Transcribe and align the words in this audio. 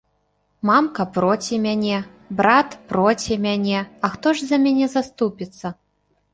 Мамка 0.69 1.05
проці 1.17 1.59
мяне, 1.65 1.99
брат 2.41 2.69
проці 2.93 3.33
мяне, 3.47 3.79
а 4.05 4.13
хто 4.17 4.27
ж 4.41 4.51
за 4.51 4.57
мяне 4.67 4.91
заступіцца? 4.99 5.77